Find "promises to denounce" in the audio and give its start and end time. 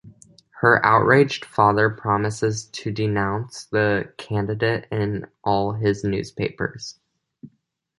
1.91-3.65